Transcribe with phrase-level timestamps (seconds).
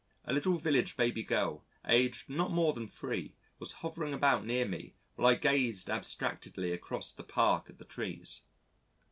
[0.25, 4.95] A little village baby girl aged not more than 3 was hovering about near me
[5.13, 8.45] while I gazed abstractedly across the Park at the trees.